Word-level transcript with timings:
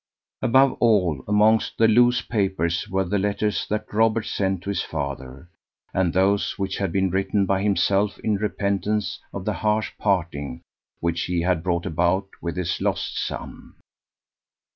Above 0.41 0.73
all, 0.79 1.23
amongst 1.27 1.77
the 1.77 1.87
loose 1.87 2.21
papers 2.23 2.89
were 2.89 3.03
the 3.03 3.19
letters 3.19 3.67
that 3.69 3.85
Robert 3.93 4.25
sent 4.25 4.63
to 4.63 4.71
his 4.71 4.81
father, 4.81 5.47
and 5.93 6.11
those 6.11 6.57
which 6.57 6.77
had 6.77 6.91
been 6.91 7.11
written 7.11 7.45
by 7.45 7.61
himself 7.61 8.17
in 8.21 8.33
repentance 8.37 9.19
of 9.31 9.45
the 9.45 9.53
harsh 9.61 9.91
parting 9.99 10.59
which 11.01 11.25
he 11.25 11.41
had 11.41 11.61
brought 11.61 11.85
about 11.85 12.29
with 12.41 12.57
his 12.57 12.81
lost 12.81 13.15
son. 13.15 13.75